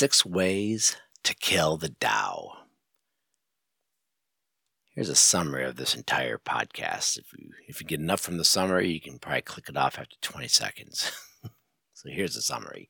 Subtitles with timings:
[0.00, 2.52] Six ways to kill the Tao.
[4.94, 7.18] Here's a summary of this entire podcast.
[7.18, 9.98] If you if you get enough from the summary, you can probably click it off
[9.98, 11.12] after 20 seconds.
[11.92, 12.88] so here's the summary.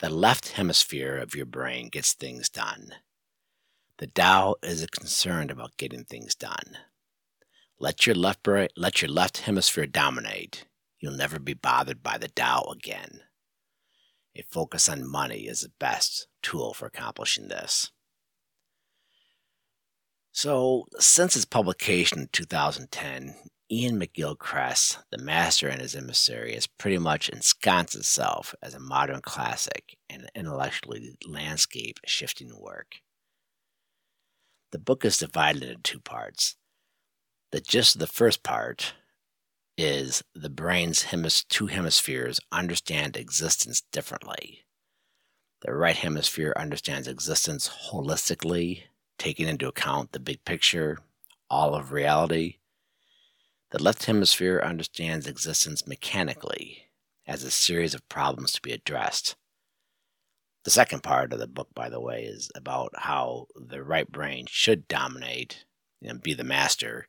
[0.00, 2.92] The left hemisphere of your brain gets things done.
[3.96, 6.76] The Tao is concerned about getting things done.
[7.78, 8.46] Let your left
[8.76, 10.66] let your left hemisphere dominate.
[11.00, 13.22] You'll never be bothered by the Tao again.
[14.38, 17.90] A focus on money is the best tool for accomplishing this.
[20.30, 23.34] So, since its publication in 2010,
[23.70, 29.20] Iain McGilchrist, The Master and His Emissary, has pretty much ensconced itself as a modern
[29.20, 33.00] classic and intellectually landscape shifting work.
[34.70, 36.56] The book is divided into two parts.
[37.50, 38.94] The gist of the first part
[39.78, 44.66] is the brain's hemis- two hemispheres understand existence differently.
[45.62, 48.82] The right hemisphere understands existence holistically,
[49.18, 50.98] taking into account the big picture,
[51.48, 52.56] all of reality.
[53.70, 56.90] The left hemisphere understands existence mechanically,
[57.24, 59.36] as a series of problems to be addressed.
[60.64, 64.46] The second part of the book, by the way, is about how the right brain
[64.48, 65.64] should dominate
[66.02, 67.08] and be the master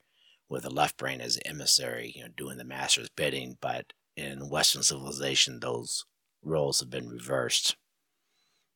[0.49, 3.57] with the left brain as emissary, you know, doing the master's bidding.
[3.61, 6.05] But in Western civilization, those
[6.43, 7.75] roles have been reversed,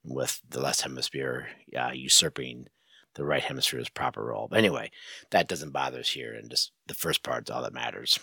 [0.03, 2.67] with the left hemisphere uh, usurping
[3.15, 4.47] the right hemisphere's proper role.
[4.49, 4.91] But anyway,
[5.31, 8.19] that doesn't bother us here, and just the first part's all that matters.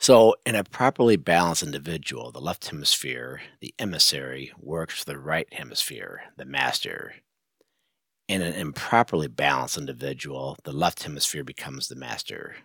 [0.00, 5.52] So, in a properly balanced individual, the left hemisphere, the emissary, works for the right
[5.52, 7.14] hemisphere, the master,
[8.28, 12.56] in an improperly balanced individual, the left hemisphere becomes the master.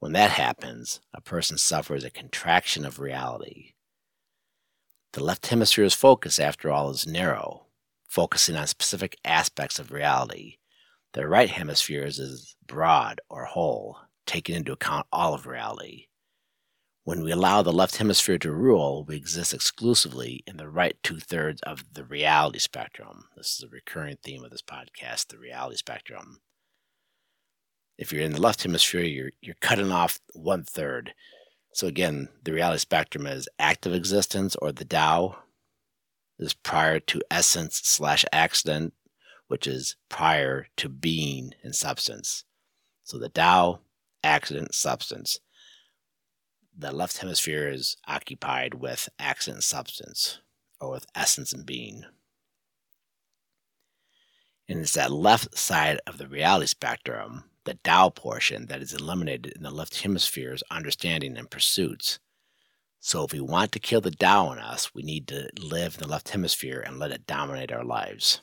[0.00, 3.72] When that happens, a person suffers a contraction of reality.
[5.12, 7.66] The left hemisphere's focus, after all, is narrow,
[8.08, 10.56] focusing on specific aspects of reality.
[11.12, 16.06] The right hemisphere is broad or whole, taking into account all of reality.
[17.04, 21.20] When we allow the left hemisphere to rule, we exist exclusively in the right two
[21.20, 23.26] thirds of the reality spectrum.
[23.36, 26.40] This is a recurring theme of this podcast the reality spectrum.
[27.98, 31.12] If you're in the left hemisphere, you're, you're cutting off one third.
[31.74, 35.36] So, again, the reality spectrum is active existence or the Tao,
[36.38, 38.94] is prior to essence slash accident,
[39.48, 42.44] which is prior to being and substance.
[43.02, 43.80] So, the Tao,
[44.22, 45.38] accident, substance
[46.76, 50.40] the left hemisphere is occupied with accident substance
[50.80, 52.04] or with essence and being.
[54.68, 59.52] And it's that left side of the reality spectrum, the Tao portion, that is eliminated
[59.54, 62.18] in the left hemisphere's understanding and pursuits.
[63.00, 66.00] So, if we want to kill the Tao in us, we need to live in
[66.00, 68.40] the left hemisphere and let it dominate our lives.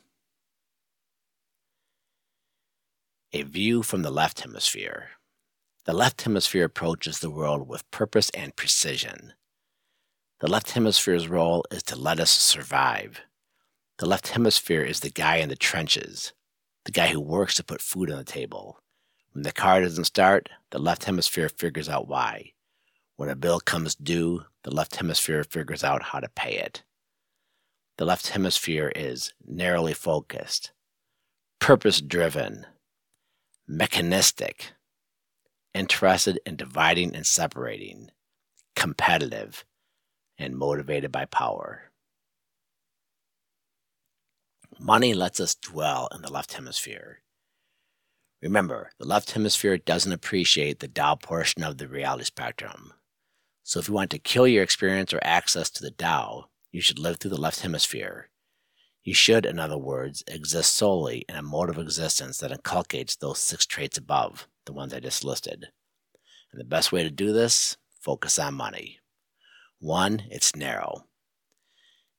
[3.33, 5.09] A view from the left hemisphere.
[5.85, 9.33] The left hemisphere approaches the world with purpose and precision.
[10.39, 13.21] The left hemisphere's role is to let us survive.
[13.97, 16.33] The left hemisphere is the guy in the trenches,
[16.85, 18.77] the guy who works to put food on the table.
[19.33, 22.53] When the car doesn't start, the left hemisphere figures out why.
[23.15, 26.83] When a bill comes due, the left hemisphere figures out how to pay it.
[27.97, 30.73] The left hemisphere is narrowly focused,
[31.59, 32.67] purpose driven,
[33.67, 34.73] mechanistic,
[35.73, 38.11] interested in dividing and separating,
[38.75, 39.65] competitive,
[40.37, 41.91] and motivated by power.
[44.79, 47.21] Money lets us dwell in the left hemisphere.
[48.41, 52.93] Remember, the left hemisphere doesn't appreciate the Tao portion of the reality spectrum.
[53.63, 56.97] So if you want to kill your experience or access to the Tao, you should
[56.97, 58.29] live through the left hemisphere.
[59.03, 63.39] You should, in other words, exist solely in a mode of existence that inculcates those
[63.39, 65.67] six traits above the ones I just listed.
[66.51, 68.99] And the best way to do this, focus on money.
[69.79, 71.05] One, it's narrow.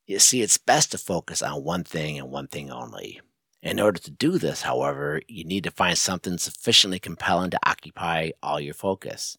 [0.06, 3.20] You see, it's best to focus on one thing and one thing only.
[3.62, 8.30] In order to do this, however, you need to find something sufficiently compelling to occupy
[8.42, 9.38] all your focus.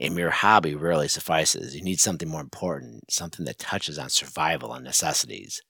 [0.00, 1.76] A mere hobby rarely suffices.
[1.76, 5.62] You need something more important, something that touches on survival and necessities.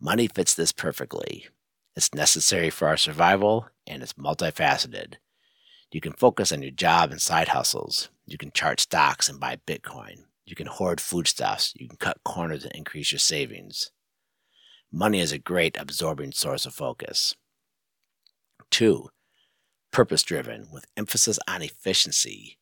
[0.00, 1.48] Money fits this perfectly.
[1.96, 5.14] It's necessary for our survival, and it's multifaceted.
[5.92, 8.08] You can focus on your job and side hustles.
[8.24, 10.24] You can chart stocks and buy Bitcoin.
[10.46, 11.74] You can hoard foodstuffs.
[11.76, 13.90] You can cut corners and increase your savings.
[14.90, 17.36] Money is a great absorbing source of focus.
[18.70, 19.10] Two,
[19.90, 22.58] purpose driven with emphasis on efficiency.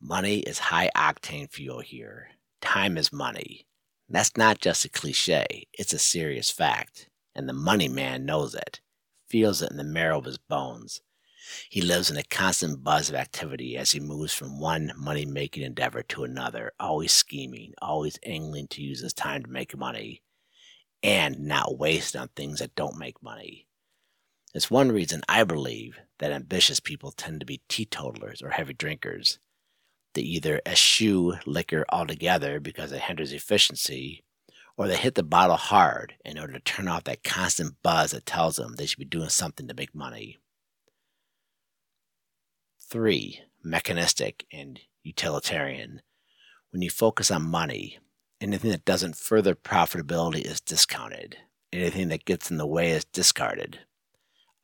[0.00, 2.28] Money is high octane fuel here.
[2.62, 3.66] Time is money.
[4.08, 7.10] That's not just a cliche, it's a serious fact.
[7.34, 8.80] And the money man knows it,
[9.28, 11.02] feels it in the marrow of his bones.
[11.68, 15.62] He lives in a constant buzz of activity as he moves from one money making
[15.62, 20.22] endeavor to another, always scheming, always angling to use his time to make money,
[21.02, 23.66] and not waste on things that don't make money.
[24.52, 29.38] It's one reason I believe that ambitious people tend to be teetotalers or heavy drinkers.
[30.14, 34.24] They either eschew liquor altogether because it hinders efficiency,
[34.76, 38.26] or they hit the bottle hard in order to turn off that constant buzz that
[38.26, 40.38] tells them they should be doing something to make money.
[42.90, 46.02] Three, mechanistic and utilitarian.
[46.72, 47.98] When you focus on money,
[48.40, 51.36] anything that doesn't further profitability is discounted.
[51.72, 53.78] Anything that gets in the way is discarded.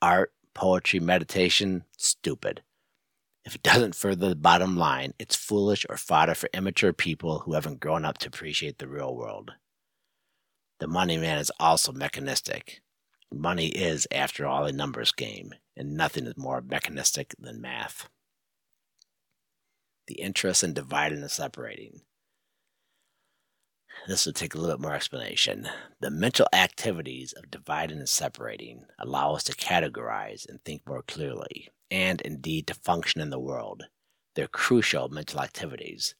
[0.02, 2.62] Art, poetry, meditation, stupid.
[3.44, 7.54] If it doesn't further the bottom line, it's foolish or fodder for immature people who
[7.54, 9.52] haven't grown up to appreciate the real world.
[10.80, 12.80] The money man is also mechanistic.
[13.32, 18.08] Money is, after all, a numbers game, and nothing is more mechanistic than math.
[20.06, 22.02] The interest in dividing and separating.
[24.06, 25.68] This will take a little bit more explanation.
[26.00, 31.70] The mental activities of dividing and separating allow us to categorize and think more clearly
[31.90, 33.84] and indeed to function in the world.
[34.34, 36.14] They're crucial mental activities.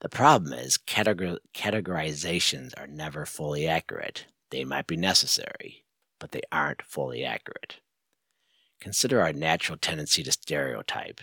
[0.00, 4.26] The problem is categor- categorizations are never fully accurate.
[4.50, 5.84] They might be necessary,
[6.20, 7.80] but they aren't fully accurate.
[8.80, 11.20] Consider our natural tendency to stereotype.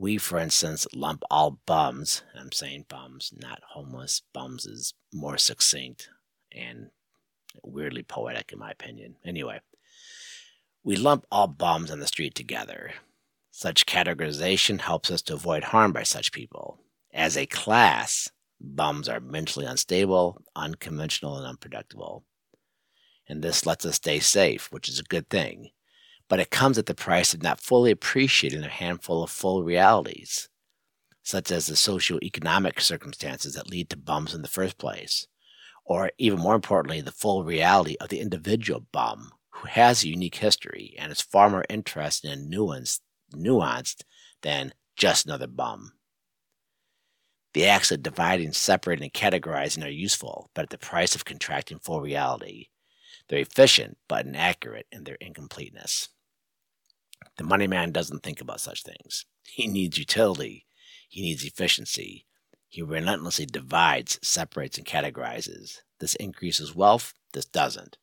[0.00, 6.08] We, for instance, lump all bums, I'm saying bums, not homeless, bums is more succinct
[6.52, 6.90] and
[7.64, 9.16] weirdly poetic, in my opinion.
[9.24, 9.60] Anyway,
[10.84, 12.92] we lump all bums on the street together.
[13.50, 16.78] Such categorization helps us to avoid harm by such people.
[17.12, 18.30] As a class,
[18.60, 22.24] bums are mentally unstable, unconventional, and unpredictable.
[23.28, 25.70] And this lets us stay safe, which is a good thing.
[26.28, 30.48] But it comes at the price of not fully appreciating a handful of full realities,
[31.22, 35.26] such as the socio-economic circumstances that lead to bums in the first place,
[35.84, 40.36] or even more importantly, the full reality of the individual bum who has a unique
[40.36, 43.00] history and is far more interested and nuanced,
[43.34, 44.02] nuanced
[44.42, 45.92] than just another bum.
[47.54, 51.78] The acts of dividing, separating, and categorizing are useful, but at the price of contracting
[51.78, 52.66] full reality.
[53.28, 56.08] They're efficient, but inaccurate in their incompleteness.
[57.36, 59.26] The money man doesn't think about such things.
[59.46, 60.66] He needs utility.
[61.08, 62.26] He needs efficiency.
[62.68, 65.78] He relentlessly divides, separates, and categorizes.
[66.00, 67.14] This increases wealth.
[67.32, 67.96] This doesn't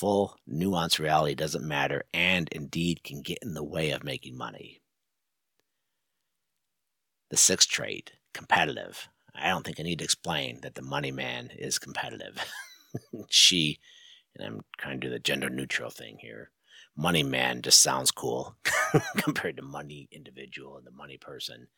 [0.00, 4.80] full, nuanced reality doesn't matter and indeed can get in the way of making money.
[7.28, 9.08] The sixth trait, competitive.
[9.34, 12.42] I don't think I need to explain that the money man is competitive.
[13.28, 13.78] she,
[14.34, 16.50] and I'm trying to do the gender neutral thing here.
[17.00, 18.56] Money man just sounds cool
[19.16, 21.68] compared to money individual and the money person.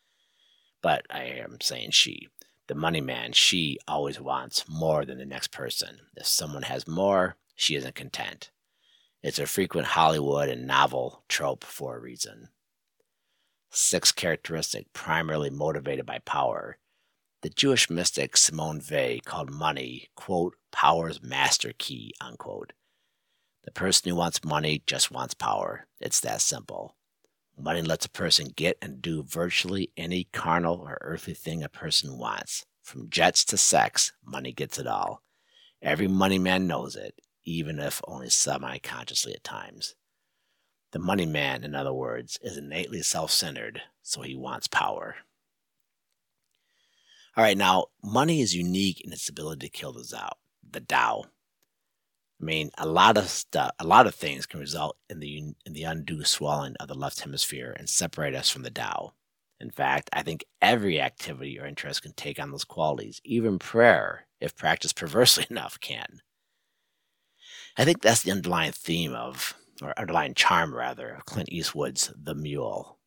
[0.83, 2.27] But I am saying she.
[2.67, 6.01] The money man, she always wants more than the next person.
[6.17, 8.51] If someone has more, she isn't content.
[9.23, 12.49] It's a frequent Hollywood and novel trope for a reason.
[13.71, 16.79] Sixth characteristic, primarily motivated by power.
[17.43, 22.73] The Jewish mystic Simone Weil called money, quote, power's master key, unquote.
[23.65, 25.87] The person who wants money just wants power.
[26.01, 26.97] It's that simple.
[27.59, 32.19] Money lets a person get and do virtually any carnal or earthly thing a person
[32.19, 32.65] wants.
[32.83, 35.23] From jets to sex, money gets it all.
[35.81, 37.15] Every money man knows it
[37.45, 39.95] even if only semi consciously at times.
[40.93, 45.17] The money man, in other words, is innately self centered, so he wants power.
[47.37, 50.33] All right, now, money is unique in its ability to kill the Tao.
[50.71, 51.25] The Tao.
[52.43, 55.73] I mean, a lot of stuff, a lot of things can result in the in
[55.75, 59.13] the undue swelling of the left hemisphere and separate us from the Tao.
[59.61, 63.21] In fact, I think every activity or interest can take on those qualities.
[63.25, 66.21] Even prayer, if practiced perversely enough, can.
[67.79, 72.35] I think that's the underlying theme of, or underlying charm rather, of Clint Eastwood's The
[72.35, 72.99] Mule.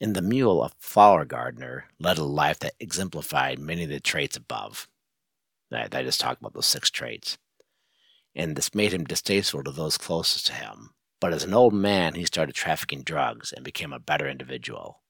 [0.00, 4.36] In The Mule, a flower gardener led a life that exemplified many of the traits
[4.36, 4.88] above.
[5.72, 7.38] I, I just talked about those six traits.
[8.34, 10.90] And this made him distasteful to those closest to him.
[11.20, 15.02] But as an old man, he started trafficking drugs and became a better individual.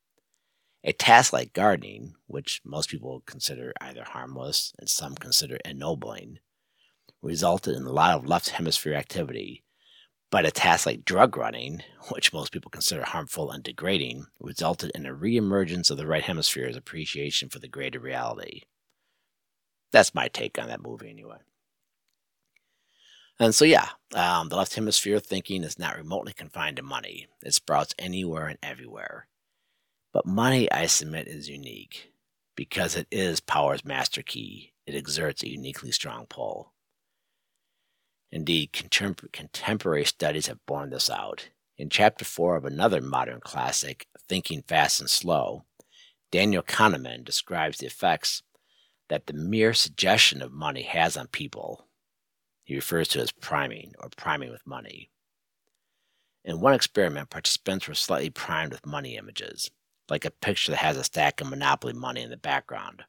[0.83, 6.39] A task like gardening, which most people consider either harmless and some consider ennobling,
[7.23, 9.63] resulted in a lot of left hemisphere activity,
[10.31, 15.05] but a task like drug running, which most people consider harmful and degrading, resulted in
[15.05, 18.63] a reemergence of the right hemisphere's appreciation for the greater reality.
[19.93, 21.39] That's my take on that movie, anyway.
[23.41, 27.27] And so, yeah, um, the left hemisphere thinking is not remotely confined to money.
[27.43, 29.29] It sprouts anywhere and everywhere.
[30.13, 32.13] But money, I submit, is unique
[32.55, 34.75] because it is power's master key.
[34.87, 36.75] It exerts a uniquely strong pull.
[38.31, 41.49] Indeed, contem- contemporary studies have borne this out.
[41.79, 45.65] In chapter 4 of another modern classic, Thinking Fast and Slow,
[46.31, 48.43] Daniel Kahneman describes the effects
[49.09, 51.87] that the mere suggestion of money has on people.
[52.71, 55.11] He refers to as priming or priming with money.
[56.45, 59.73] In one experiment, participants were slightly primed with money images,
[60.09, 63.03] like a picture that has a stack of Monopoly money in the background,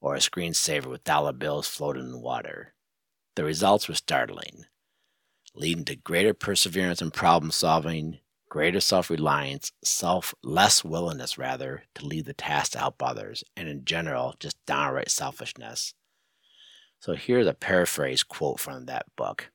[0.00, 2.74] or a screensaver with dollar bills floating in water.
[3.34, 4.66] The results were startling,
[5.52, 12.06] leading to greater perseverance in problem solving, greater self reliance, self less willingness rather to
[12.06, 15.92] leave the task to help others, and in general, just downright selfishness.
[17.02, 19.50] So here's a paraphrase quote from that book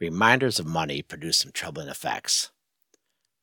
[0.00, 2.50] Reminders of money produce some troubling effects.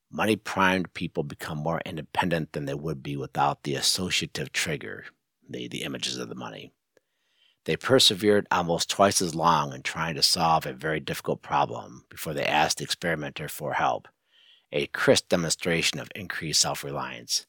[0.10, 5.05] Money primed people become more independent than they would be without the associative trigger,
[5.48, 6.74] the, the images of the money.
[7.65, 12.34] They persevered almost twice as long in trying to solve a very difficult problem before
[12.34, 14.08] they asked the experimenter for help
[14.72, 17.46] a crisp demonstration of increased self reliance.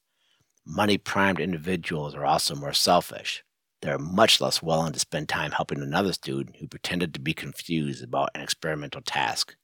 [0.66, 3.42] Money primed individuals are also more selfish.
[3.85, 7.35] They are much less willing to spend time helping another student who pretended to be
[7.35, 9.57] confused about an experimental task.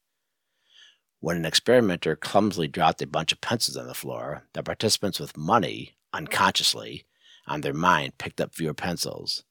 [1.21, 5.35] When an experimenter clumsily dropped a bunch of pencils on the floor, the participants with
[5.37, 7.07] money, unconsciously,
[7.47, 9.43] on their mind picked up fewer pencils.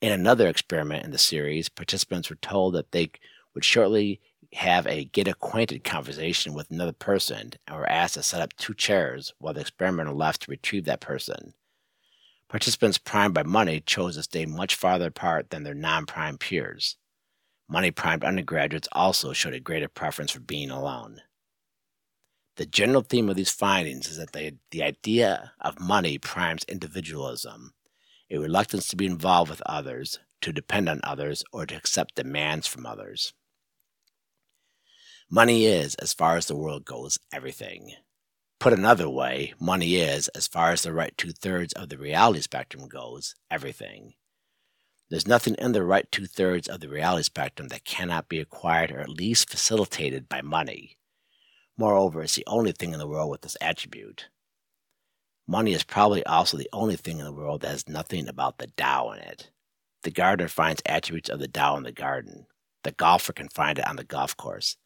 [0.00, 3.10] In another experiment in the series, participants were told that they
[3.52, 4.20] would shortly
[4.52, 8.74] have a get acquainted conversation with another person and were asked to set up two
[8.74, 11.54] chairs while the experimenter left to retrieve that person.
[12.48, 16.96] Participants primed by money chose to stay much farther apart than their non primed peers.
[17.68, 21.20] Money primed undergraduates also showed a greater preference for being alone.
[22.56, 27.74] The general theme of these findings is that the idea of money primes individualism,
[28.30, 32.66] a reluctance to be involved with others, to depend on others, or to accept demands
[32.66, 33.34] from others.
[35.30, 37.92] Money is, as far as the world goes, everything.
[38.60, 42.40] Put another way, money is, as far as the right two thirds of the reality
[42.40, 44.14] spectrum goes, everything.
[45.10, 48.90] There's nothing in the right two thirds of the reality spectrum that cannot be acquired
[48.90, 50.98] or at least facilitated by money.
[51.76, 54.28] Moreover, it's the only thing in the world with this attribute.
[55.46, 58.66] Money is probably also the only thing in the world that has nothing about the
[58.76, 59.50] Tao in it.
[60.02, 62.46] The gardener finds attributes of the Tao in the garden.
[62.82, 64.76] The golfer can find it on the golf course.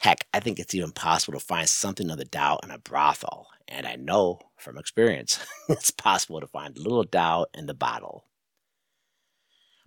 [0.00, 3.48] Heck, I think it's even possible to find something of the Tao in a brothel.
[3.66, 8.24] And I know from experience it's possible to find a little Tao in the bottle.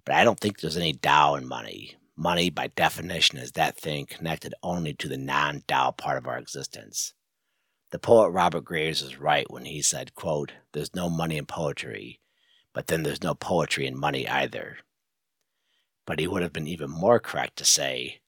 [0.05, 1.95] But I don't think there's any Tao in money.
[2.17, 6.37] Money, by definition, is that thing connected only to the non Tao part of our
[6.37, 7.13] existence.
[7.91, 12.19] The poet Robert Graves was right when he said, quote, There's no money in poetry,
[12.73, 14.77] but then there's no poetry in money either.
[16.05, 18.20] But he would have been even more correct to say,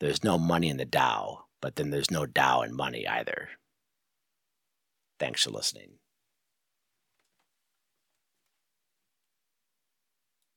[0.00, 3.48] there's no money in the Tao, but then there's no Tao in money either.
[5.18, 5.98] Thanks for listening.